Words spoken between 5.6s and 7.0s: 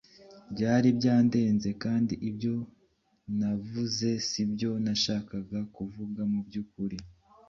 kuvuga mu by’ukuri.